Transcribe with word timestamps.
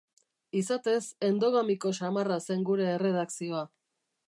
Izatez, 0.61 1.01
endogamiko 1.27 1.93
samarra 2.01 2.41
zen 2.49 2.67
gure 2.73 2.91
erredakzioa. 2.97 3.63